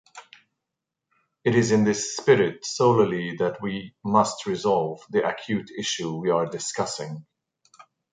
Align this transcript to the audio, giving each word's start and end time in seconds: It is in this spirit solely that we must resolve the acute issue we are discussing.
It 1.45 1.53
is 1.53 1.71
in 1.71 1.83
this 1.83 2.17
spirit 2.17 2.65
solely 2.65 3.35
that 3.37 3.61
we 3.61 3.93
must 4.03 4.47
resolve 4.47 4.99
the 5.11 5.23
acute 5.29 5.69
issue 5.77 6.15
we 6.15 6.31
are 6.31 6.47
discussing. 6.47 7.27